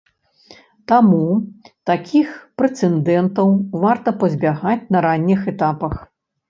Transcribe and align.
Таму 0.91 1.19
такіх 1.89 2.33
прэцэдэнтаў 2.63 3.47
варта 3.87 4.19
пазбягаць 4.27 4.79
на 4.97 5.09
ранніх 5.11 5.41
этапах. 5.55 5.95